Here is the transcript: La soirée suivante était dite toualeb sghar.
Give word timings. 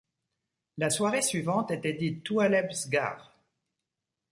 La 0.79 0.89
soirée 0.89 1.21
suivante 1.21 1.69
était 1.69 1.93
dite 1.93 2.23
toualeb 2.23 2.71
sghar. 2.71 3.37